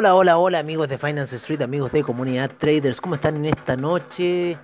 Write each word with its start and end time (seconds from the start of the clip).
Hola, 0.00 0.14
hola, 0.14 0.38
hola 0.38 0.60
amigos 0.60 0.88
de 0.88 0.96
Finance 0.96 1.34
Street, 1.34 1.60
amigos 1.60 1.90
de 1.90 2.04
Comunidad 2.04 2.52
Traders, 2.56 3.00
¿cómo 3.00 3.16
están 3.16 3.34
en 3.34 3.46
esta 3.46 3.74
noche? 3.74 4.56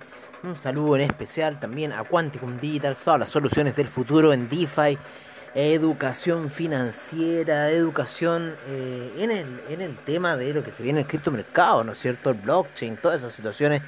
Un 0.43 0.57
saludo 0.57 0.95
en 0.95 1.01
especial 1.01 1.59
también 1.59 1.91
a 1.91 2.05
Quanticum 2.05 2.57
Digital, 2.57 2.95
todas 2.95 3.19
las 3.19 3.31
soluciones 3.31 3.75
del 3.75 3.89
futuro 3.89 4.31
en 4.31 4.47
DeFi, 4.47 4.97
educación 5.53 6.49
financiera, 6.49 7.69
educación 7.69 8.55
eh, 8.69 9.11
en, 9.17 9.31
el, 9.31 9.45
en 9.67 9.81
el 9.81 9.97
tema 9.97 10.37
de 10.37 10.53
lo 10.53 10.63
que 10.63 10.71
se 10.71 10.83
viene 10.83 11.01
en 11.01 11.05
el 11.05 11.09
criptomercado, 11.09 11.83
¿no 11.83 11.91
es 11.91 11.99
cierto? 11.99 12.29
El 12.29 12.37
blockchain, 12.37 12.95
todas 12.95 13.19
esas 13.19 13.33
situaciones. 13.33 13.81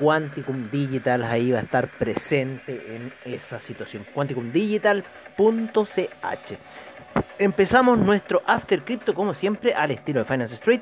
Quanticum 0.00 0.70
Digital 0.70 1.22
ahí 1.24 1.50
va 1.50 1.58
a 1.58 1.62
estar 1.62 1.88
presente 1.88 2.96
en 2.96 3.12
esa 3.30 3.60
situación. 3.60 4.06
Quanticumdigital.ch 4.14 6.58
Empezamos 7.38 7.98
nuestro 7.98 8.42
After 8.46 8.82
Crypto 8.82 9.14
como 9.14 9.34
siempre 9.34 9.74
al 9.74 9.90
estilo 9.90 10.20
de 10.20 10.24
Finance 10.24 10.54
Street. 10.54 10.80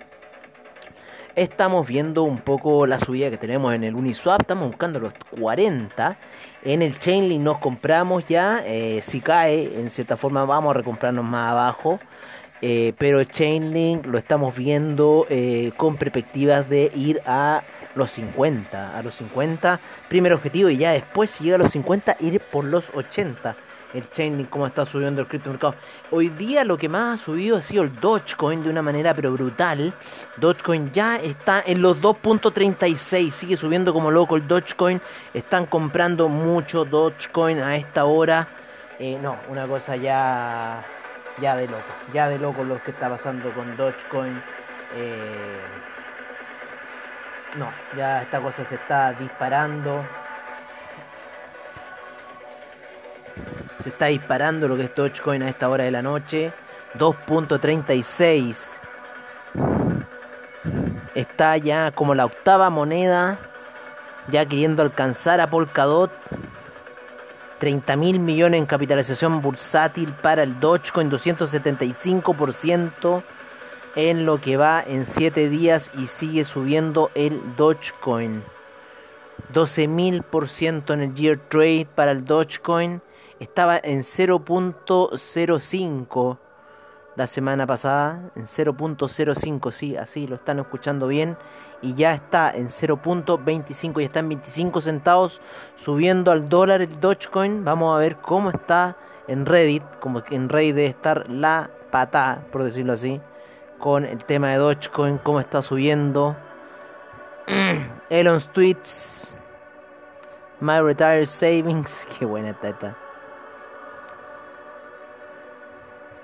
Estamos 1.35 1.87
viendo 1.87 2.23
un 2.23 2.39
poco 2.39 2.87
la 2.87 2.97
subida 2.97 3.29
que 3.29 3.37
tenemos 3.37 3.75
en 3.75 3.85
el 3.85 3.95
Uniswap, 3.95 4.41
estamos 4.41 4.69
buscando 4.69 4.99
los 4.99 5.13
40. 5.39 6.17
En 6.65 6.81
el 6.81 6.99
Chainlink 6.99 7.43
nos 7.43 7.59
compramos 7.59 8.27
ya, 8.27 8.63
eh, 8.65 9.01
si 9.03 9.21
cae, 9.21 9.79
en 9.79 9.91
cierta 9.91 10.17
forma 10.17 10.47
vamos 10.47 10.75
a 10.75 10.79
recomprarnos 10.79 11.25
más 11.25 11.53
abajo. 11.53 11.99
Eh, 12.63 12.95
pero 12.97 13.23
Chainlink 13.23 14.07
lo 14.07 14.17
estamos 14.17 14.57
viendo 14.57 15.27
eh, 15.29 15.73
con 15.77 15.97
perspectivas 15.97 16.71
de 16.71 16.91
ir 16.95 17.21
a 17.27 17.63
los 17.95 18.13
50. 18.13 18.97
A 18.97 19.03
los 19.03 19.15
50, 19.17 19.79
primer 20.09 20.33
objetivo, 20.33 20.71
y 20.71 20.79
ya 20.79 20.93
después, 20.93 21.31
si 21.31 21.45
llega 21.45 21.57
a 21.57 21.59
los 21.59 21.73
50, 21.73 22.17
ir 22.21 22.41
por 22.41 22.65
los 22.65 22.89
80 22.95 23.57
el 23.97 24.11
Chainlink, 24.11 24.51
cómo 24.51 24.67
está 24.67 24.85
subiendo 24.85 25.23
el 25.23 25.27
criptomercado. 25.27 25.75
Hoy 26.11 26.29
día 26.29 26.65
lo 26.65 26.77
que 26.77 26.89
más 26.89 27.21
ha 27.21 27.25
subido 27.25 27.57
ha 27.57 27.63
sido 27.63 27.83
el 27.83 27.99
Dogecoin 27.99 28.63
de 28.63 28.71
una 28.71 28.83
manera 28.83 29.15
pero 29.15 29.33
brutal. 29.33 29.93
Dogecoin 30.37 30.93
ya 30.93 31.17
está 31.17 31.63
en 31.65 31.81
los 31.81 32.01
2.36, 32.03 33.31
sigue 33.31 33.57
subiendo 33.57 33.93
como 33.93 34.11
loco 34.11 34.37
el 34.37 34.47
Dogecoin. 34.47 35.01
Están 35.33 35.67
comprando 35.67 36.29
mucho 36.29 36.85
Dogecoin 36.85 37.61
a 37.61 37.77
esta 37.77 38.05
hora. 38.05 38.47
Eh, 38.99 39.19
no, 39.23 39.37
una 39.49 39.67
cosa 39.67 39.97
ya, 39.97 40.83
ya 41.41 41.57
de 41.57 41.67
loco, 41.67 41.83
ya 42.13 42.29
de 42.29 42.39
loco 42.39 42.65
lo 42.65 42.83
que 42.83 42.91
está 42.91 43.09
pasando 43.09 43.51
con 43.51 43.77
Dogecoin. 43.77 44.43
Eh, 44.95 45.61
no, 47.59 47.71
ya 47.97 48.23
esta 48.23 48.41
cosa 48.41 48.65
se 48.65 48.75
está 48.75 49.13
disparando. 49.15 50.05
Se 53.87 53.91
está 53.91 54.07
disparando 54.07 54.67
lo 54.67 54.77
que 54.77 54.83
es 54.83 54.95
Dogecoin 54.97 55.45
a 55.45 55.49
esta 55.49 55.69
hora 55.69 55.85
de 55.85 55.93
la 55.93 56.03
noche. 56.03 56.51
2.36. 56.99 58.57
Está 61.15 61.57
ya 61.57 61.93
como 61.93 62.17
la 62.17 62.25
octava 62.25 62.69
moneda. 62.69 63.39
Ya 64.27 64.45
queriendo 64.45 64.83
alcanzar 64.83 65.41
a 65.41 65.49
Polkadot. 65.49 66.11
30 67.61 67.95
mil 67.95 68.19
millones 68.19 68.59
en 68.59 68.67
capitalización 68.67 69.41
bursátil 69.41 70.13
para 70.21 70.43
el 70.43 70.59
Dogecoin. 70.59 71.09
275% 71.09 73.23
en 73.95 74.27
lo 74.27 74.41
que 74.41 74.57
va 74.57 74.83
en 74.85 75.07
7 75.07 75.49
días. 75.49 75.93
Y 75.97 76.09
sigue 76.09 76.43
subiendo 76.43 77.13
el 77.15 77.41
Dogecoin. 77.57 78.43
12.000% 79.55 80.93
en 80.93 81.03
el 81.03 81.15
Year 81.15 81.39
Trade 81.39 81.87
para 81.95 82.11
el 82.11 82.25
Dogecoin 82.25 83.01
estaba 83.41 83.81
en 83.83 84.01
0.05 84.01 86.39
la 87.17 87.27
semana 87.27 87.67
pasada, 87.67 88.31
en 88.37 88.45
0.05, 88.45 89.73
sí, 89.73 89.97
así 89.97 90.27
lo 90.27 90.37
están 90.37 90.59
escuchando 90.59 91.07
bien, 91.07 91.37
y 91.81 91.95
ya 91.95 92.13
está 92.13 92.51
en 92.51 92.69
0.25 92.69 94.01
y 94.01 94.05
está 94.05 94.21
en 94.21 94.29
25 94.29 94.81
centavos, 94.83 95.41
subiendo 95.77 96.31
al 96.31 96.49
dólar 96.49 96.83
el 96.83 97.01
Dogecoin. 97.01 97.65
Vamos 97.65 97.97
a 97.97 97.99
ver 97.99 98.17
cómo 98.17 98.51
está 98.51 98.97
en 99.29 99.47
Reddit, 99.47 99.83
como 100.01 100.23
que 100.23 100.37
en 100.37 100.51
Reddit 100.51 100.75
debe 100.75 100.89
estar 100.89 101.29
la 101.31 101.71
pata, 101.91 102.43
por 102.53 102.65
decirlo 102.65 102.93
así, 102.93 103.21
con 103.79 104.05
el 104.05 104.25
tema 104.25 104.51
de 104.51 104.59
Dogecoin, 104.59 105.19
cómo 105.19 105.41
está 105.41 105.63
subiendo. 105.63 106.37
Elon's 108.11 108.53
tweets, 108.53 109.35
My 110.61 110.81
Retired 110.81 111.27
Savings, 111.27 112.07
qué 112.19 112.27
buena 112.27 112.51
está 112.51 113.06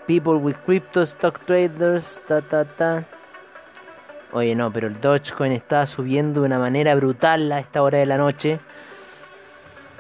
People 0.07 0.35
with 0.35 0.57
crypto 0.65 1.03
stock 1.03 1.45
traders, 1.47 2.19
ta 2.27 2.41
ta 2.41 2.65
ta. 2.65 3.05
Oye, 4.33 4.55
no, 4.55 4.73
pero 4.73 4.89
el 4.89 5.01
Dogecoin 5.01 5.53
está 5.53 5.87
subiendo 5.87 6.41
de 6.41 6.47
una 6.47 6.59
manera 6.59 6.95
brutal 6.95 7.53
a 7.53 7.61
esta 7.61 7.83
hora 7.83 7.99
de 7.99 8.07
la 8.07 8.17
noche. 8.17 8.59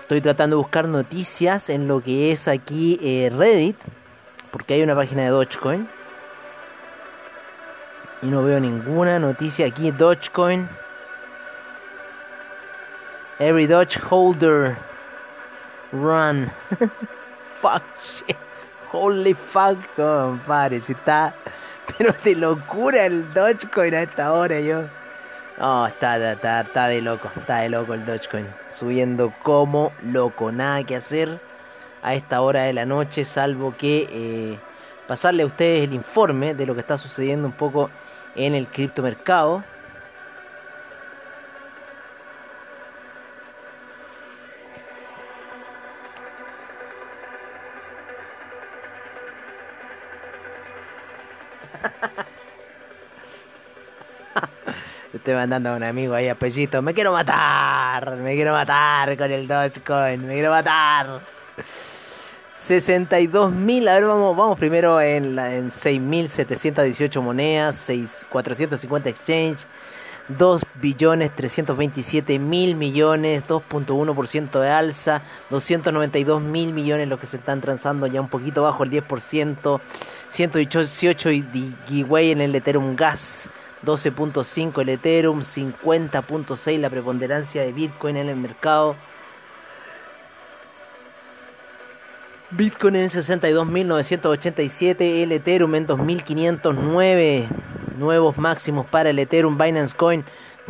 Estoy 0.00 0.20
tratando 0.20 0.56
de 0.56 0.62
buscar 0.62 0.88
noticias 0.88 1.68
en 1.68 1.86
lo 1.86 2.02
que 2.02 2.32
es 2.32 2.48
aquí 2.48 2.98
eh, 3.02 3.30
Reddit, 3.34 3.76
porque 4.50 4.74
hay 4.74 4.82
una 4.82 4.96
página 4.96 5.22
de 5.22 5.28
Dogecoin. 5.28 5.86
Y 8.22 8.26
no 8.26 8.42
veo 8.42 8.58
ninguna 8.58 9.18
noticia 9.18 9.66
aquí. 9.66 9.90
Dogecoin. 9.90 10.68
Every 13.38 13.66
Doge 13.66 13.98
holder. 13.98 14.76
Run. 15.92 16.50
Fuck 17.60 17.82
shit. 18.02 18.36
Holy 18.92 19.34
fuck, 19.34 19.78
compadre. 19.96 20.80
Si 20.80 20.92
está. 20.92 21.34
Pero 21.98 22.14
de 22.22 22.34
locura 22.36 23.06
el 23.06 23.32
Dogecoin 23.32 23.94
a 23.94 24.02
esta 24.02 24.32
hora, 24.32 24.60
yo. 24.60 24.82
No, 25.58 25.86
está, 25.86 26.32
está, 26.32 26.60
está 26.60 26.86
de 26.88 27.02
loco. 27.02 27.30
Está 27.36 27.58
de 27.58 27.68
loco 27.68 27.94
el 27.94 28.04
Dogecoin. 28.04 28.46
Subiendo 28.74 29.32
como 29.42 29.92
loco. 30.02 30.52
Nada 30.52 30.84
que 30.84 30.96
hacer 30.96 31.40
a 32.02 32.14
esta 32.14 32.40
hora 32.40 32.64
de 32.64 32.72
la 32.72 32.84
noche, 32.84 33.24
salvo 33.24 33.74
que 33.76 34.08
eh, 34.10 34.58
pasarle 35.06 35.44
a 35.44 35.46
ustedes 35.46 35.84
el 35.84 35.94
informe 35.94 36.54
de 36.54 36.66
lo 36.66 36.74
que 36.74 36.80
está 36.80 36.98
sucediendo 36.98 37.46
un 37.46 37.52
poco 37.52 37.90
en 38.34 38.54
el 38.54 38.66
criptomercado. 38.66 39.64
Estoy 55.12 55.34
mandando 55.34 55.70
a 55.70 55.76
un 55.76 55.82
amigo 55.82 56.14
ahí 56.14 56.28
a 56.28 56.34
Pellito. 56.34 56.80
Me 56.82 56.94
quiero 56.94 57.12
matar. 57.12 58.16
Me 58.16 58.34
quiero 58.34 58.52
matar 58.52 59.16
con 59.16 59.30
el 59.30 59.46
Dogecoin. 59.46 60.26
Me 60.26 60.34
quiero 60.34 60.50
matar. 60.50 61.20
62.000. 62.58 63.88
A 63.88 63.94
ver, 63.94 64.06
vamos, 64.06 64.36
vamos 64.36 64.58
primero 64.58 65.00
en, 65.00 65.38
en 65.38 65.70
6.718 65.70 67.20
monedas. 67.20 67.76
6, 67.76 68.26
450 68.30 69.10
exchange. 69.10 69.66
2 70.28 70.62
billones 70.80 71.34
327 71.34 72.38
mil 72.38 72.76
millones, 72.76 73.42
2.1% 73.48 74.60
de 74.60 74.70
alza, 74.70 75.22
292 75.50 76.40
mil 76.40 76.72
millones 76.72 77.08
los 77.08 77.18
que 77.18 77.26
se 77.26 77.38
están 77.38 77.60
transando 77.60 78.06
ya 78.06 78.20
un 78.20 78.28
poquito 78.28 78.62
bajo 78.62 78.84
el 78.84 78.90
10%, 78.90 79.80
118 80.32 81.30
giveaway 81.86 82.30
en 82.30 82.40
el 82.40 82.54
Ethereum 82.54 82.96
Gas, 82.96 83.50
12.5 83.84 84.80
el 84.80 84.88
Ethereum, 84.88 85.40
50.6 85.40 86.78
la 86.78 86.88
preponderancia 86.88 87.60
de 87.60 87.72
Bitcoin 87.72 88.16
en 88.16 88.30
el 88.30 88.36
mercado. 88.36 88.96
Bitcoin 92.50 92.96
en 92.96 93.10
62.987, 93.10 95.22
el 95.22 95.32
Ethereum 95.32 95.74
en 95.74 95.86
2.509, 95.86 97.46
nuevos 97.98 98.38
máximos 98.38 98.86
para 98.86 99.10
el 99.10 99.18
Ethereum, 99.18 99.58
Binance 99.58 99.94
Coin 99.94 100.24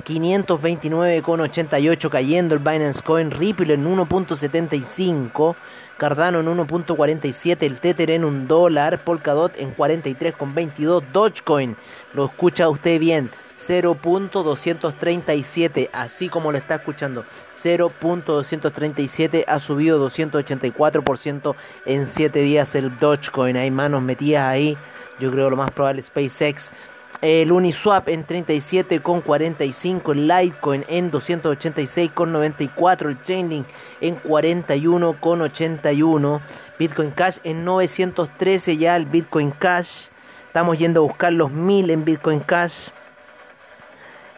529,88 0.05 2.09
cayendo 2.09 2.55
el 2.55 2.61
Binance 2.61 3.03
Coin, 3.03 3.31
Ripple 3.31 3.75
en 3.75 3.87
1.75, 3.87 5.55
Cardano 5.97 6.41
en 6.41 6.47
1.47, 6.47 7.59
el 7.61 7.79
Tether 7.79 8.11
en 8.11 8.25
un 8.25 8.49
dólar, 8.49 8.99
Polkadot 8.99 9.53
en 9.59 9.77
43,22, 9.77 11.05
Dogecoin, 11.13 11.77
lo 12.15 12.25
escucha 12.25 12.69
usted 12.69 12.99
bien, 12.99 13.31
0.237, 13.59 15.91
así 15.93 16.29
como 16.29 16.51
lo 16.51 16.59
está 16.59 16.75
escuchando, 16.77 17.25
0.237 17.57 19.45
ha 19.47 19.61
subido 19.61 20.05
284% 20.11 21.55
en 21.87 22.09
7 22.09 22.41
días 22.41 22.75
el 22.75 22.99
Dogecoin, 22.99 23.57
hay 23.57 23.71
manos 23.71 24.03
metidas 24.03 24.47
ahí, 24.47 24.77
yo 25.21 25.31
creo 25.31 25.51
lo 25.51 25.57
más 25.57 25.71
probable 25.71 26.03
SpaceX 26.03 26.73
el 27.23 27.51
Uniswap 27.53 28.09
en 28.09 28.27
37,45, 28.27 30.13
el 30.13 30.27
Litecoin 30.27 30.85
en 30.89 31.13
286,94, 31.13 33.09
el 33.09 33.23
Chainlink 33.23 33.67
en 34.01 34.21
41,81, 34.21 36.41
Bitcoin 36.79 37.11
Cash 37.13 37.39
en 37.45 37.65
913 37.65 38.77
ya 38.77 38.97
el 38.97 39.07
Bitcoin 39.07 39.53
Cash. 39.53 40.09
Estamos 40.49 40.77
yendo 40.79 41.01
a 41.01 41.05
buscar 41.05 41.33
los 41.33 41.53
1000 41.53 41.91
en 41.91 42.05
Bitcoin 42.05 42.41
Cash. 42.41 42.89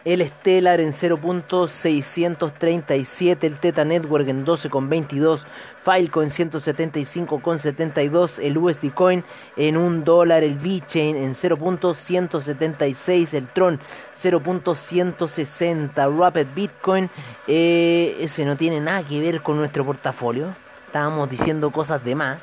El 0.05 0.25
Stellar 0.25 0.79
en 0.79 0.93
0.637, 0.93 3.43
el 3.43 3.57
Teta 3.57 3.83
Network 3.83 4.29
en 4.29 4.45
12.22, 4.45 5.41
Filecoin 5.83 6.29
175.72, 6.29 8.39
el 8.39 8.57
USD 8.59 8.91
Coin 8.93 9.23
en 9.57 9.77
1 9.77 10.05
dólar, 10.05 10.43
el 10.43 10.53
VeChain 10.55 11.15
en 11.15 11.33
0.176, 11.33 13.33
el 13.33 13.47
Tron 13.47 13.79
0.160, 14.15 16.17
Rapid 16.17 16.45
Bitcoin, 16.55 17.09
eh, 17.47 18.15
ese 18.19 18.45
no 18.45 18.55
tiene 18.55 18.79
nada 18.79 19.01
que 19.01 19.19
ver 19.19 19.41
con 19.41 19.57
nuestro 19.57 19.83
portafolio, 19.83 20.49
estábamos 20.85 21.27
diciendo 21.31 21.71
cosas 21.71 22.05
de 22.05 22.13
más, 22.13 22.37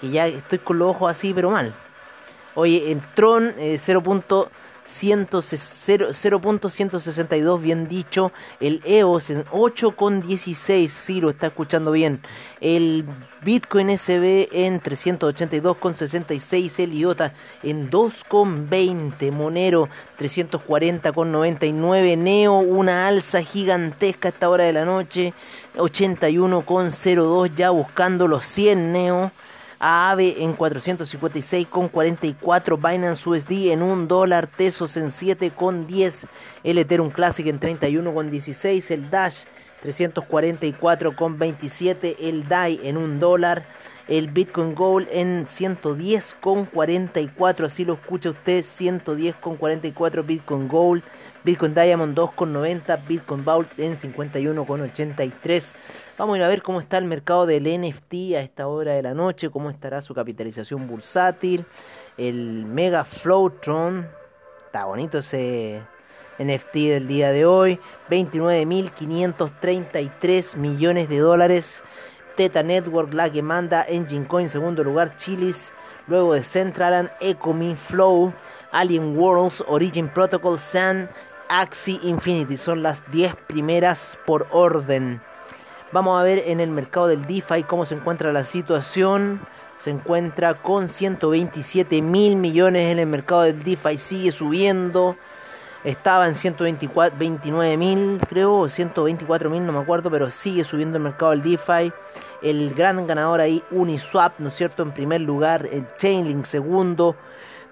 que 0.00 0.10
ya 0.10 0.26
estoy 0.26 0.58
con 0.58 0.80
los 0.80 0.88
ojos 0.88 1.12
así 1.12 1.32
pero 1.32 1.50
mal. 1.50 1.72
Oye, 2.56 2.90
el 2.90 3.00
Tron 3.14 3.54
eh, 3.58 3.78
0.162 4.86 7.60
bien 7.60 7.88
dicho, 7.88 8.30
el 8.60 8.80
EOS 8.84 9.30
en 9.30 9.44
8.16, 9.46 10.88
sí 10.88 11.20
lo 11.20 11.30
está 11.30 11.48
escuchando 11.48 11.90
bien, 11.90 12.20
el 12.60 13.04
Bitcoin 13.42 13.98
SB 13.98 14.48
en 14.52 14.80
382.66, 14.80 16.78
el 16.82 16.94
IOTA 16.94 17.32
en 17.62 17.90
2.20, 17.90 19.32
Monero 19.32 19.88
340.99, 20.18 22.16
Neo 22.16 22.58
una 22.58 23.08
alza 23.08 23.42
gigantesca 23.42 24.28
a 24.28 24.30
esta 24.30 24.48
hora 24.48 24.62
de 24.64 24.72
la 24.72 24.84
noche, 24.84 25.34
81.02 25.76 27.52
ya 27.54 27.70
buscando 27.70 28.28
los 28.28 28.46
100 28.46 28.92
Neo. 28.92 29.32
AAVE 29.88 30.42
en 30.42 30.56
456,44, 30.56 32.76
Binance 32.76 33.28
USD 33.28 33.70
en 33.70 33.82
1 33.82 34.08
dólar, 34.08 34.48
Tesos 34.48 34.96
en 34.96 35.12
7,10, 35.12 36.26
el 36.64 36.78
Ethereum 36.78 37.10
Classic 37.10 37.46
en 37.46 37.60
31,16, 37.60 38.90
el 38.90 39.08
Dash 39.10 39.44
344,27, 39.84 42.16
el 42.18 42.48
DAI 42.48 42.80
en 42.82 42.96
1 42.96 43.20
dólar, 43.20 43.62
el 44.08 44.26
Bitcoin 44.26 44.74
Gold 44.74 45.06
en 45.12 45.46
110,44, 45.46 47.66
así 47.66 47.84
lo 47.84 47.94
escucha 47.94 48.30
usted, 48.30 48.64
110,44 48.64 50.26
Bitcoin 50.26 50.66
Gold. 50.66 51.04
Bitcoin 51.46 51.74
Diamond 51.74 52.18
2,90, 52.18 52.98
Bitcoin 53.06 53.44
Vault 53.44 53.78
en 53.78 53.96
51,83. 53.96 55.62
Vamos 56.18 56.34
a 56.34 56.38
ir 56.38 56.44
a 56.44 56.48
ver 56.48 56.62
cómo 56.62 56.80
está 56.80 56.96
el 56.96 57.04
mercado 57.04 57.44
del 57.44 57.64
NFT 57.64 58.36
a 58.36 58.40
esta 58.40 58.68
hora 58.68 58.94
de 58.94 59.02
la 59.02 59.12
noche, 59.12 59.50
cómo 59.50 59.68
estará 59.68 60.00
su 60.00 60.14
capitalización 60.14 60.88
bursátil, 60.88 61.66
el 62.16 62.64
Mega 62.64 63.04
Flowtron, 63.04 64.08
está 64.64 64.86
bonito 64.86 65.18
ese 65.18 65.82
NFT 66.38 66.74
del 66.74 67.06
día 67.06 67.32
de 67.32 67.44
hoy, 67.44 67.78
29.533 68.08 70.56
millones 70.56 71.10
de 71.10 71.18
dólares. 71.18 71.82
Teta 72.34 72.62
Network, 72.62 73.12
la 73.12 73.30
que 73.30 73.42
manda, 73.42 73.84
Engine 73.86 74.26
Coin, 74.26 74.48
segundo 74.48 74.82
lugar, 74.82 75.16
Chilis, 75.16 75.74
luego 76.06 76.32
de 76.32 76.42
Centralan, 76.42 77.10
Ecomi, 77.20 77.74
Flow, 77.74 78.32
Alien 78.72 79.18
Worlds, 79.18 79.62
Origin 79.66 80.08
Protocol, 80.08 80.58
Sun, 80.58 81.10
Axie 81.48 82.00
Infinity. 82.02 82.56
Son 82.56 82.82
las 82.82 83.02
10 83.10 83.34
primeras 83.46 84.18
por 84.26 84.46
orden. 84.50 85.20
Vamos 85.92 86.20
a 86.20 86.24
ver 86.24 86.42
en 86.46 86.58
el 86.58 86.70
mercado 86.70 87.06
del 87.06 87.26
DeFi 87.26 87.62
cómo 87.62 87.86
se 87.86 87.94
encuentra 87.94 88.32
la 88.32 88.42
situación. 88.42 89.40
Se 89.78 89.90
encuentra 89.90 90.54
con 90.54 90.88
127 90.88 92.02
mil 92.02 92.34
millones 92.34 92.90
en 92.90 92.98
el 92.98 93.06
mercado 93.06 93.42
del 93.42 93.62
DeFi. 93.62 93.96
Sigue 93.96 94.32
subiendo. 94.32 95.16
Estaba 95.84 96.26
en 96.26 96.34
129 96.34 97.76
mil, 97.76 98.20
creo, 98.28 98.68
124 98.68 99.48
mil, 99.48 99.64
no 99.64 99.72
me 99.72 99.78
acuerdo, 99.78 100.10
pero 100.10 100.28
sigue 100.30 100.64
subiendo 100.64 100.96
el 100.96 101.04
mercado 101.04 101.30
del 101.30 101.42
DeFi. 101.42 101.92
El 102.42 102.74
gran 102.74 103.06
ganador 103.06 103.40
ahí, 103.40 103.62
Uniswap, 103.70 104.40
¿no 104.40 104.48
es 104.48 104.54
cierto? 104.54 104.82
En 104.82 104.90
primer 104.90 105.20
lugar, 105.20 105.68
el 105.70 105.86
Chainlink 105.96 106.44
segundo. 106.44 107.14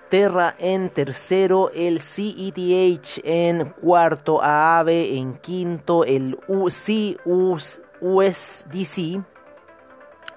Terra 0.09 0.55
en 0.61 0.91
tercero, 0.91 1.73
el 1.75 2.01
CETH 2.01 3.21
en 3.25 3.71
cuarto, 3.71 4.41
AAVE 4.41 5.17
en 5.17 5.35
quinto, 5.39 6.05
el 6.05 6.39
USDC, 8.05 9.25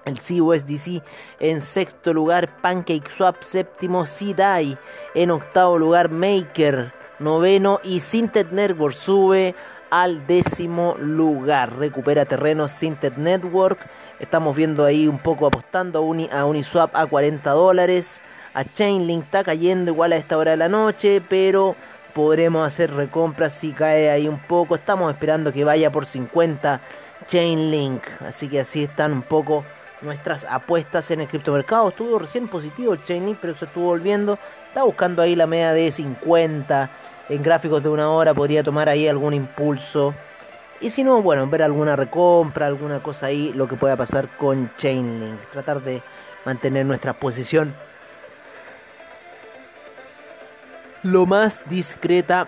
el 0.06 0.18
CUSDC 0.18 1.02
en 1.38 1.60
sexto 1.60 2.14
lugar, 2.14 2.60
PancakeSwap 2.62 3.42
séptimo, 3.42 4.04
CDAI 4.06 4.78
en 5.14 5.30
octavo 5.30 5.76
lugar, 5.76 6.08
Maker 6.08 6.92
noveno 7.18 7.80
y 7.82 8.00
Sintet 8.00 8.52
Network 8.52 8.96
sube 8.96 9.54
al 9.90 10.26
décimo 10.26 10.96
lugar. 10.98 11.76
Recupera 11.76 12.24
terreno 12.24 12.68
Sintet 12.68 13.16
Network. 13.18 13.78
Estamos 14.18 14.56
viendo 14.56 14.84
ahí 14.84 15.06
un 15.06 15.18
poco 15.18 15.46
apostando 15.46 15.98
a, 15.98 16.38
a 16.38 16.44
Uniswap 16.46 16.94
a 16.96 17.06
40 17.06 17.50
dólares. 17.50 18.22
A 18.54 18.64
Chainlink 18.64 19.24
está 19.24 19.44
cayendo 19.44 19.90
igual 19.90 20.12
a 20.12 20.16
esta 20.16 20.38
hora 20.38 20.52
de 20.52 20.56
la 20.56 20.68
noche, 20.68 21.20
pero 21.28 21.76
podremos 22.14 22.66
hacer 22.66 22.92
recompras 22.92 23.52
si 23.52 23.72
cae 23.72 24.10
ahí 24.10 24.26
un 24.26 24.38
poco. 24.38 24.74
Estamos 24.74 25.12
esperando 25.12 25.52
que 25.52 25.64
vaya 25.64 25.90
por 25.90 26.06
50 26.06 26.80
Chainlink. 27.26 28.02
Así 28.26 28.48
que 28.48 28.60
así 28.60 28.84
están 28.84 29.12
un 29.12 29.22
poco 29.22 29.64
nuestras 30.00 30.44
apuestas 30.44 31.10
en 31.10 31.20
el 31.20 31.28
criptomercado. 31.28 31.88
Estuvo 31.88 32.18
recién 32.18 32.48
positivo 32.48 32.96
Chainlink, 32.96 33.38
pero 33.40 33.54
se 33.54 33.64
estuvo 33.64 33.86
volviendo. 33.86 34.38
Está 34.68 34.82
buscando 34.84 35.22
ahí 35.22 35.34
la 35.34 35.46
media 35.46 35.72
de 35.72 35.90
50. 35.90 36.90
En 37.28 37.42
gráficos 37.42 37.82
de 37.82 37.88
una 37.88 38.10
hora 38.10 38.34
podría 38.34 38.62
tomar 38.62 38.88
ahí 38.88 39.08
algún 39.08 39.34
impulso. 39.34 40.14
Y 40.80 40.90
si 40.90 41.02
no, 41.02 41.20
bueno, 41.22 41.46
ver 41.48 41.62
alguna 41.62 41.96
recompra, 41.96 42.66
alguna 42.66 43.02
cosa 43.02 43.26
ahí, 43.26 43.52
lo 43.52 43.66
que 43.66 43.76
pueda 43.76 43.96
pasar 43.96 44.28
con 44.36 44.70
Chainlink. 44.76 45.40
Tratar 45.52 45.82
de 45.82 46.02
mantener 46.44 46.86
nuestra 46.86 47.12
posición 47.12 47.74
lo 51.02 51.26
más 51.26 51.62
discreta 51.68 52.46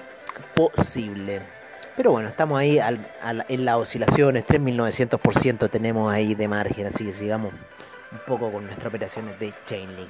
posible. 0.55 1.60
Pero 2.01 2.13
bueno, 2.13 2.31
estamos 2.31 2.59
ahí 2.59 2.81
en 2.81 3.65
las 3.67 3.77
oscilaciones, 3.77 4.47
3.900% 4.47 5.69
tenemos 5.69 6.11
ahí 6.11 6.35
de 6.35 6.49
margen, 6.49 6.87
así 6.87 7.05
que 7.05 7.13
sigamos 7.13 7.53
un 7.53 8.19
poco 8.27 8.51
con 8.51 8.65
nuestras 8.65 8.87
operaciones 8.87 9.39
de 9.39 9.53
Chainlink. 9.67 10.09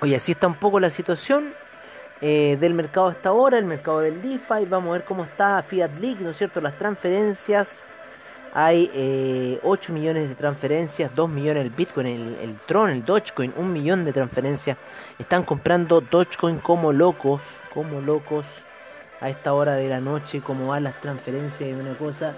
Oye, 0.00 0.16
así 0.16 0.32
está 0.32 0.46
un 0.46 0.54
poco 0.54 0.80
la 0.80 0.88
situación 0.88 1.52
eh, 2.22 2.56
del 2.58 2.72
mercado 2.72 3.08
hasta 3.08 3.28
ahora, 3.28 3.58
el 3.58 3.66
mercado 3.66 4.00
del 4.00 4.22
DeFi. 4.22 4.64
Vamos 4.70 4.88
a 4.88 4.92
ver 4.92 5.04
cómo 5.04 5.24
está 5.24 5.62
Fiat 5.62 5.98
League, 6.00 6.20
¿no 6.20 6.30
es 6.30 6.38
cierto? 6.38 6.62
Las 6.62 6.78
transferencias. 6.78 7.84
Hay 8.54 8.90
eh, 8.94 9.60
8 9.62 9.92
millones 9.92 10.30
de 10.30 10.34
transferencias, 10.34 11.14
2 11.14 11.28
millones 11.28 11.62
el 11.62 11.70
Bitcoin, 11.72 12.06
el, 12.06 12.38
el, 12.40 12.54
Tron, 12.64 12.88
el 12.88 13.04
Dogecoin, 13.04 13.52
1 13.54 13.68
millón 13.68 14.06
de 14.06 14.14
transferencias. 14.14 14.78
Están 15.18 15.42
comprando 15.42 16.00
Dogecoin 16.00 16.56
como 16.56 16.90
locos, 16.90 17.42
como 17.74 18.00
locos 18.00 18.46
a 19.20 19.28
esta 19.28 19.52
hora 19.52 19.74
de 19.74 19.88
la 19.88 20.00
noche, 20.00 20.40
como 20.40 20.68
van 20.68 20.84
las 20.84 21.00
transferencias. 21.00 21.70
Es 21.70 21.76
una 21.76 21.94
cosa 21.94 22.34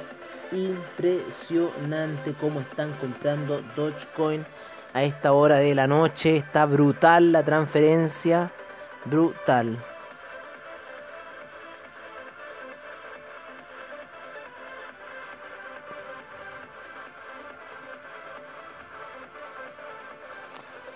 impresionante 0.53 2.35
cómo 2.41 2.61
están 2.61 2.93
comprando 2.93 3.63
Dogecoin 3.77 4.45
a 4.93 5.03
esta 5.03 5.33
hora 5.33 5.57
de 5.57 5.75
la 5.75 5.87
noche. 5.87 6.37
Está 6.37 6.67
brutal 6.67 7.33
la 7.33 7.43
transferencia, 7.43 8.51
brutal. 9.05 9.79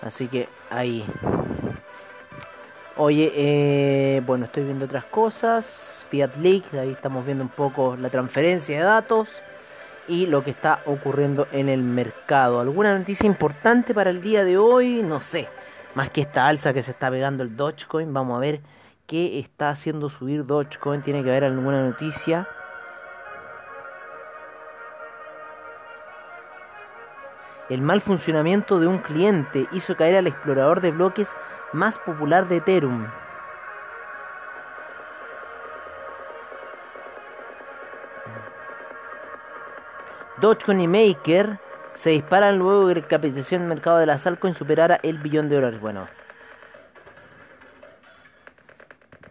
Así 0.01 0.27
que 0.29 0.47
ahí. 0.69 1.05
Oye, 2.99 3.31
eh, 3.35 4.23
bueno, 4.25 4.45
estoy 4.45 4.63
viendo 4.63 4.85
otras 4.85 5.05
cosas. 5.05 6.03
Fiat 6.09 6.35
Leak, 6.37 6.73
ahí 6.73 6.89
estamos 6.89 7.23
viendo 7.23 7.43
un 7.43 7.49
poco 7.49 7.95
la 7.95 8.09
transferencia 8.09 8.75
de 8.75 8.83
datos 8.83 9.29
y 10.07 10.25
lo 10.25 10.43
que 10.43 10.49
está 10.49 10.79
ocurriendo 10.87 11.47
en 11.51 11.69
el 11.69 11.83
mercado. 11.83 12.59
¿Alguna 12.59 12.97
noticia 12.97 13.27
importante 13.27 13.93
para 13.93 14.09
el 14.09 14.19
día 14.19 14.43
de 14.43 14.57
hoy? 14.57 15.03
No 15.03 15.21
sé. 15.21 15.47
Más 15.93 16.09
que 16.09 16.21
esta 16.21 16.47
alza 16.47 16.73
que 16.73 16.81
se 16.81 16.89
está 16.89 17.11
pegando 17.11 17.43
el 17.43 17.55
Dogecoin. 17.55 18.11
Vamos 18.11 18.35
a 18.35 18.39
ver 18.39 18.61
qué 19.05 19.37
está 19.37 19.69
haciendo 19.69 20.09
subir 20.09 20.47
Dogecoin. 20.47 21.03
Tiene 21.03 21.23
que 21.23 21.29
haber 21.29 21.43
alguna 21.43 21.85
noticia. 21.85 22.47
El 27.69 27.81
mal 27.81 28.01
funcionamiento 28.01 28.79
de 28.79 28.87
un 28.87 28.99
cliente 28.99 29.67
hizo 29.71 29.95
caer 29.95 30.15
al 30.15 30.27
explorador 30.27 30.81
de 30.81 30.91
bloques 30.91 31.35
más 31.73 31.99
popular 31.99 32.47
de 32.47 32.57
Ethereum. 32.57 33.07
Dogecoin 40.39 40.79
y 40.79 40.87
Maker 40.87 41.59
se 41.93 42.11
disparan 42.11 42.59
luego 42.59 42.87
que 42.87 42.95
la 42.95 43.07
capitalización 43.07 43.61
del 43.61 43.69
mercado 43.69 43.97
de 43.97 44.05
las 44.05 44.27
altcoins 44.27 44.57
superara 44.57 44.99
el 45.01 45.17
billón 45.17 45.49
de 45.49 45.55
dólares. 45.55 45.81
Bueno, 45.81 46.07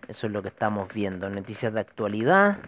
Eso 0.08 0.28
es 0.28 0.32
lo 0.32 0.40
que 0.40 0.48
estamos 0.48 0.92
viendo. 0.92 1.28
Noticias 1.28 1.72
de 1.72 1.80
actualidad. 1.80 2.58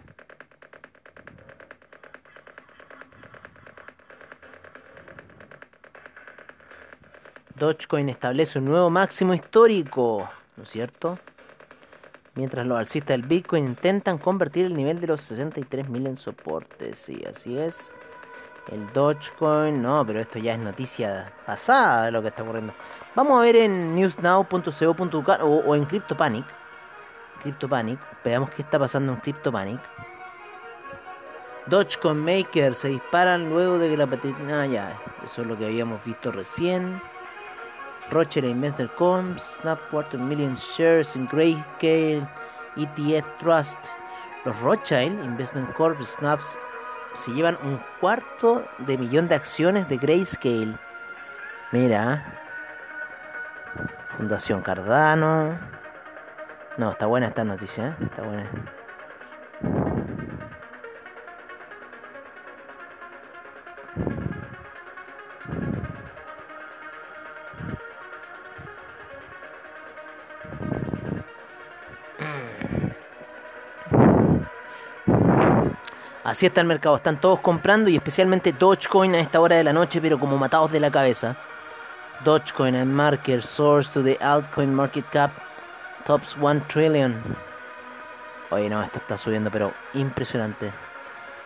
Dogecoin 7.59 8.09
establece 8.09 8.57
un 8.57 8.65
nuevo 8.65 8.89
máximo 8.89 9.33
histórico, 9.33 10.27
¿no 10.55 10.63
es 10.63 10.69
cierto? 10.69 11.19
Mientras 12.35 12.65
los 12.65 12.79
alcistas 12.79 13.09
del 13.09 13.23
Bitcoin 13.23 13.65
intentan 13.65 14.17
convertir 14.17 14.65
el 14.65 14.73
nivel 14.73 15.01
de 15.01 15.07
los 15.07 15.29
63.000 15.31 16.07
en 16.07 16.15
soporte. 16.15 16.95
Sí, 16.95 17.21
así 17.29 17.57
es. 17.57 17.91
El 18.71 18.91
Dogecoin, 18.93 19.81
no, 19.81 20.05
pero 20.05 20.19
esto 20.19 20.39
ya 20.39 20.53
es 20.53 20.59
noticia 20.59 21.33
pasada 21.45 22.05
de 22.05 22.11
lo 22.11 22.21
que 22.21 22.29
está 22.29 22.43
ocurriendo. 22.43 22.73
Vamos 23.13 23.39
a 23.39 23.41
ver 23.41 23.57
en 23.57 23.95
newsnow.co.uk 23.95 25.29
o, 25.41 25.63
o 25.65 25.75
en 25.75 25.85
CryptoPanic. 25.85 26.45
CryptoPanic, 27.41 27.99
veamos 28.23 28.51
qué 28.51 28.61
está 28.61 28.79
pasando 28.79 29.13
en 29.13 29.19
CryptoPanic. 29.19 29.79
Dogecoin 31.65 32.17
Maker 32.17 32.73
se 32.73 32.89
disparan 32.89 33.49
luego 33.49 33.77
de 33.77 33.89
que 33.89 33.97
la 33.97 34.07
patina. 34.07 34.61
Ah, 34.61 34.65
ya, 34.65 34.93
eso 35.23 35.41
es 35.41 35.47
lo 35.47 35.57
que 35.57 35.65
habíamos 35.65 36.03
visto 36.05 36.31
recién. 36.31 37.01
Investor 38.11 38.89
Corp, 38.95 39.37
Snap 39.39 39.79
Quarter 39.91 40.19
Million 40.19 40.55
Shares 40.55 41.15
in 41.15 41.27
Grayscale, 41.27 42.27
ETF 42.75 43.25
Trust. 43.39 43.77
Los 44.45 44.59
Rothschild 44.61 45.23
Investment 45.23 45.73
Corp, 45.73 46.01
Snaps, 46.01 46.57
se 47.13 47.31
llevan 47.31 47.57
un 47.63 47.79
cuarto 47.99 48.65
de 48.79 48.97
millón 48.97 49.27
de 49.27 49.35
acciones 49.35 49.87
de 49.89 49.97
Grayscale. 49.97 50.77
Mira. 51.71 52.23
Fundación 54.17 54.61
Cardano. 54.61 55.59
No, 56.77 56.91
está 56.91 57.05
buena 57.05 57.27
esta 57.27 57.43
noticia, 57.43 57.89
¿eh? 57.89 57.95
Está 58.01 58.21
buena. 58.21 58.49
Así 76.29 76.45
está 76.45 76.61
el 76.61 76.67
mercado, 76.67 76.95
están 76.95 77.19
todos 77.19 77.39
comprando 77.39 77.89
y 77.89 77.95
especialmente 77.95 78.53
Dogecoin 78.53 79.15
a 79.15 79.19
esta 79.19 79.39
hora 79.39 79.55
de 79.55 79.63
la 79.63 79.73
noche, 79.73 79.99
pero 79.99 80.19
como 80.19 80.37
matados 80.37 80.71
de 80.71 80.79
la 80.79 80.91
cabeza. 80.91 81.35
Dogecoin 82.23 82.75
and 82.75 82.93
marker 82.93 83.41
source 83.41 83.89
to 83.91 84.03
the 84.03 84.15
altcoin 84.21 84.71
market 84.71 85.05
cap 85.09 85.31
tops 86.05 86.37
1 86.37 86.61
trillion. 86.67 87.15
Oye, 88.51 88.69
no, 88.69 88.83
esto 88.83 88.99
está 88.99 89.17
subiendo, 89.17 89.49
pero 89.49 89.73
impresionante. 89.95 90.71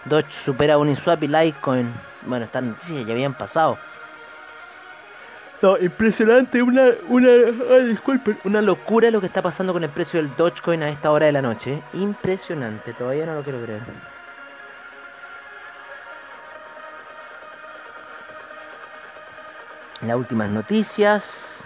Doge 0.04 0.34
supera 0.34 0.78
Uniswap 0.78 1.24
y 1.24 1.30
Litecoin. 1.30 1.90
Bueno, 2.24 2.44
estas 2.44 2.64
noticias 2.64 3.06
ya 3.06 3.14
habían 3.14 3.36
pasado. 3.36 3.78
No, 5.62 5.78
impresionante, 5.78 6.62
una, 6.62 6.90
una, 7.08 7.30
disculpen, 7.88 8.38
una 8.44 8.62
locura 8.62 9.10
lo 9.12 9.22
que 9.22 9.28
está 9.28 9.42
pasando 9.42 9.72
con 9.72 9.86
el 9.86 9.90
precio 9.90 10.22
del 10.22 10.36
Dogecoin 10.36 10.84
a 10.84 10.90
esta 10.90 11.10
hora 11.10 11.28
de 11.28 11.32
la 11.32 11.42
noche. 11.42 11.82
Impresionante, 11.94 12.92
todavía 12.92 13.26
no 13.26 13.36
lo 13.36 13.44
quiero 13.44 13.62
creer. 13.62 14.13
Las 20.06 20.18
últimas 20.18 20.50
noticias. 20.50 21.60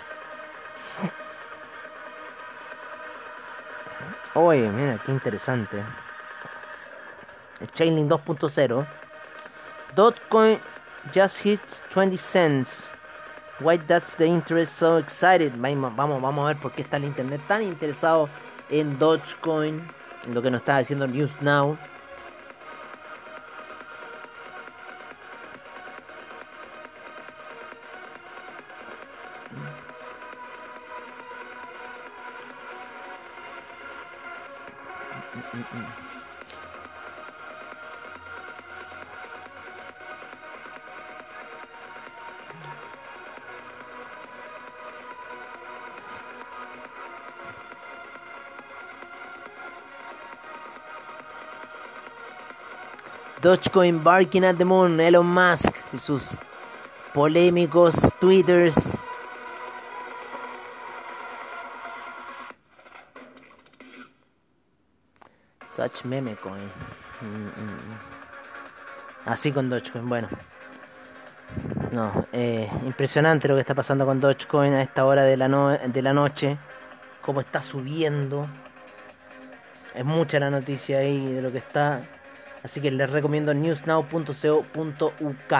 Oye, 4.35 4.69
mira, 4.69 4.99
qué 5.03 5.11
interesante. 5.11 5.83
El 7.59 7.71
Chainlink 7.71 8.11
2.0. 8.11 8.85
Dotcoin 9.95 10.59
just 11.11 11.43
hits 11.43 11.81
20 11.91 12.15
cents. 12.17 12.89
Why 13.59 13.77
that's 13.77 14.15
the 14.15 14.27
interest 14.27 14.77
so 14.77 14.97
excited? 14.97 15.53
Vamos, 15.57 15.95
vamos 15.97 16.43
a 16.43 16.53
ver 16.53 16.57
por 16.57 16.71
qué 16.73 16.83
está 16.83 16.97
el 16.97 17.05
internet 17.05 17.41
tan 17.47 17.63
interesado 17.63 18.29
en 18.69 18.99
Dogecoin. 18.99 19.81
Lo 20.31 20.43
que 20.43 20.51
nos 20.51 20.59
está 20.59 20.77
diciendo 20.77 21.07
News 21.07 21.31
Now. 21.41 21.75
Dogecoin 53.41 54.03
barking 54.03 54.43
at 54.43 54.57
the 54.57 54.65
moon, 54.65 54.99
Elon 54.99 55.25
Musk 55.25 55.71
y 55.93 55.99
sus 55.99 56.35
polémicos 57.13 58.11
twitters. 58.19 58.99
Such 65.75 66.05
meme 66.05 66.35
coin. 66.35 66.71
Mm, 67.21 67.25
mm, 67.25 67.49
mm. 67.61 67.97
Así 69.25 69.51
con 69.51 69.69
Dogecoin, 69.69 70.09
bueno. 70.09 70.29
No, 71.91 72.25
eh, 72.33 72.67
impresionante 72.85 73.47
lo 73.47 73.53
que 73.53 73.61
está 73.61 73.75
pasando 73.75 74.03
con 74.07 74.19
Dogecoin 74.19 74.73
a 74.73 74.81
esta 74.81 75.05
hora 75.05 75.21
de 75.21 75.37
la, 75.37 75.47
de 75.77 76.01
la 76.01 76.13
noche. 76.13 76.57
Cómo 77.21 77.41
está 77.41 77.61
subiendo. 77.61 78.47
Es 79.93 80.03
mucha 80.03 80.39
la 80.39 80.49
noticia 80.49 80.99
ahí 80.99 81.33
de 81.33 81.41
lo 81.43 81.51
que 81.51 81.59
está 81.59 82.01
Así 82.67 82.81
que 82.81 82.91
les 82.91 83.09
recomiendo 83.09 83.53
newsnow.co.uk 83.53 85.53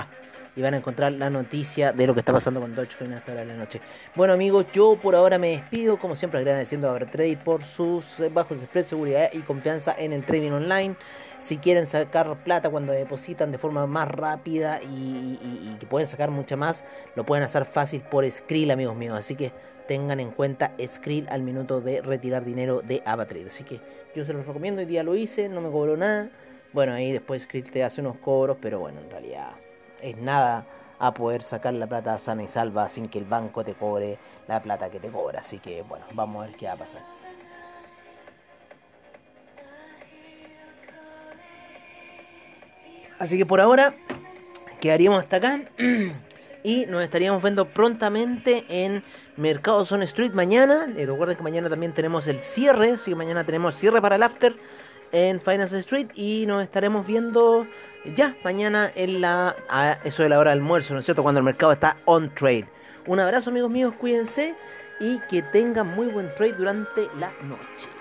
y 0.58 0.62
van 0.62 0.74
a 0.74 0.78
encontrar 0.78 1.14
la 1.14 1.30
noticia 1.30 1.94
de 1.94 2.06
lo 2.06 2.14
que 2.14 2.20
está 2.20 2.34
pasando 2.34 2.60
con 2.60 2.76
Dogecoin 2.76 3.14
hasta 3.14 3.34
la 3.34 3.46
noche. 3.46 3.80
Bueno 4.14 4.34
amigos, 4.34 4.66
yo 4.74 4.98
por 5.02 5.16
ahora 5.16 5.40
me 5.40 5.52
despido, 5.52 5.98
como 5.98 6.18
siempre 6.18 6.42
agradeciendo 6.42 6.90
a 6.90 6.92
Overtrade 6.92 7.38
por 7.38 7.64
sus 7.64 8.04
bajos 8.34 8.60
spread, 8.60 8.88
seguridad 8.88 9.30
y 9.32 9.40
confianza 9.40 9.96
en 9.98 10.12
el 10.12 10.26
trading 10.26 10.52
online. 10.52 10.98
Si 11.38 11.60
quieren 11.60 11.88
sacar 11.88 12.44
plata 12.44 12.70
cuando 12.70 12.92
depositan 12.92 13.54
de 13.54 13.58
forma 13.58 13.88
más 13.88 14.10
rápida 14.10 14.82
y, 14.84 15.78
que 15.80 15.86
pueden 15.86 16.10
sacar 16.10 16.30
mucha 16.30 16.58
más, 16.58 16.84
lo 17.16 17.26
pueden 17.26 17.46
hacer 17.46 17.64
fácil 17.64 18.02
por 18.02 18.30
Skrill 18.30 18.72
amigos 18.72 18.98
míos. 18.98 19.18
Así 19.18 19.36
que 19.36 19.54
tengan 19.88 20.20
en 20.20 20.32
cuenta 20.32 20.74
Skrill 20.86 21.30
al 21.30 21.42
minuto 21.42 21.80
de 21.80 22.02
retirar 22.02 22.44
dinero 22.44 22.82
de 22.82 23.02
Avatrade. 23.06 23.48
Así 23.48 23.64
que 23.64 23.80
yo 24.14 24.26
se 24.26 24.34
los 24.34 24.46
recomiendo, 24.46 24.82
hoy 24.82 24.88
día 24.88 25.04
lo 25.04 25.16
hice, 25.16 25.48
no 25.48 25.62
me 25.62 25.72
cobró 25.72 25.96
nada. 25.96 26.30
Bueno, 26.78 26.94
ahí 26.94 27.12
después 27.12 27.42
Skrill 27.42 27.72
te 27.72 27.84
hace 27.84 28.02
unos 28.02 28.18
cobros, 28.18 28.56
pero 28.62 28.80
bueno, 28.80 29.00
en 29.02 29.10
realidad 29.10 29.50
es 30.00 30.16
nada 30.16 30.64
a 31.00 31.12
poder 31.12 31.42
sacar 31.42 31.74
la 31.74 31.88
plata 31.88 32.20
sana 32.20 32.44
y 32.44 32.48
salva 32.48 32.88
sin 32.88 33.10
que 33.10 33.18
el 33.18 33.26
banco 33.26 33.64
te 33.64 33.74
cobre 33.74 34.20
la 34.48 34.62
plata 34.62 34.88
que 34.92 35.00
te 35.00 35.08
cobra. 35.08 35.40
Así 35.40 35.58
que 35.58 35.82
bueno, 35.82 36.06
vamos 36.14 36.44
a 36.44 36.46
ver 36.48 36.56
qué 36.56 36.68
va 36.68 36.74
a 36.74 36.76
pasar. 36.76 37.02
Así 43.18 43.40
que 43.40 43.46
por 43.48 43.60
ahora 43.60 43.96
quedaríamos 44.80 45.24
hasta 45.24 45.38
acá 45.38 45.62
y 46.64 46.86
nos 46.86 47.04
estaríamos 47.04 47.42
viendo 47.42 47.66
prontamente 47.66 48.66
en 48.70 49.04
Mercado 49.36 49.84
Zone 49.84 50.06
Street 50.06 50.34
mañana. 50.34 50.94
Y 50.96 51.06
recuerden 51.06 51.38
que 51.38 51.44
mañana 51.44 51.70
también 51.70 51.94
tenemos 51.94 52.28
el 52.28 52.40
cierre, 52.40 52.92
así 52.92 53.10
que 53.10 53.16
mañana 53.16 53.44
tenemos 53.46 53.76
cierre 53.76 54.00
para 54.00 54.18
el 54.18 54.22
after 54.22 54.56
en 55.12 55.42
Finance 55.42 55.78
Street 55.80 56.08
y 56.16 56.46
nos 56.48 56.64
estaremos 56.64 57.06
viendo 57.06 57.68
ya 58.16 58.36
mañana 58.44 58.92
en 58.96 59.22
la 59.22 59.56
a 59.70 59.98
eso 60.04 60.24
de 60.24 60.30
la 60.30 60.40
hora 60.40 60.52
del 60.52 60.60
almuerzo, 60.60 60.94
¿no 60.94 61.00
es 61.00 61.06
cierto? 61.06 61.24
Cuando 61.24 61.40
el 61.40 61.46
mercado 61.46 61.72
está 61.72 61.98
on 62.06 62.34
trade. 62.34 62.66
Un 63.06 63.20
abrazo 63.20 63.50
amigos 63.50 63.72
míos, 63.72 63.94
cuídense 63.98 64.56
y 65.00 65.20
que 65.30 65.42
tengan 65.42 65.96
muy 65.96 66.08
buen 66.08 66.34
trade 66.36 66.54
durante 66.54 67.08
la 67.20 67.32
noche. 67.44 67.97